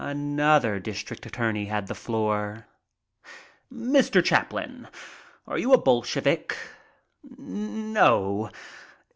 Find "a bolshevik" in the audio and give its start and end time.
5.73-6.57